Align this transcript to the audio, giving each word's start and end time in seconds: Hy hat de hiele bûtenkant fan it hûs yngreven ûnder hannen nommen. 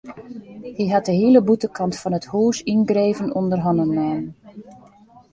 Hy 0.77 0.85
hat 0.93 1.05
de 1.07 1.13
hiele 1.19 1.39
bûtenkant 1.47 1.99
fan 2.01 2.17
it 2.19 2.29
hûs 2.33 2.57
yngreven 2.73 3.33
ûnder 3.39 3.59
hannen 3.65 3.89
nommen. 3.97 4.23